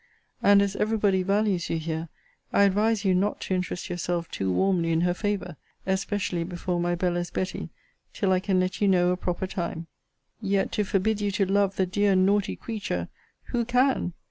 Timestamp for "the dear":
11.75-12.15